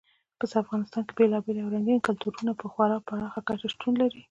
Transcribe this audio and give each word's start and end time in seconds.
په 0.39 0.45
افغانستان 0.63 1.01
کې 1.07 1.13
بېلابېل 1.17 1.57
او 1.61 1.71
رنګین 1.75 1.99
کلتورونه 2.07 2.51
په 2.59 2.65
خورا 2.71 2.97
پراخه 3.07 3.39
کچه 3.47 3.67
شتون 3.73 3.93
لري. 4.01 4.19